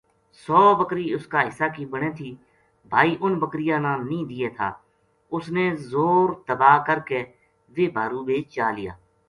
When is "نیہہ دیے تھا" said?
4.09-4.69